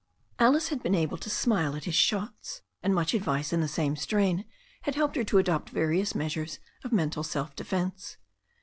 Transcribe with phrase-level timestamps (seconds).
[0.39, 3.95] Alice had been able to smile at his shots, and much advice in the same
[3.95, 4.45] strain
[4.81, 8.17] had helped her to adopt various measures of mental self defence.